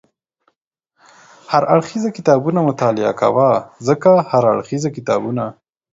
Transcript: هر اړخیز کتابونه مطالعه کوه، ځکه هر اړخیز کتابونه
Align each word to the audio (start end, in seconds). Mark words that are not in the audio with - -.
هر 1.51 1.63
اړخیز 1.73 2.03
کتابونه 2.17 2.59
مطالعه 2.69 3.13
کوه، 3.21 3.49
ځکه 3.87 4.11
هر 4.31 4.43
اړخیز 4.53 4.83
کتابونه 4.97 5.45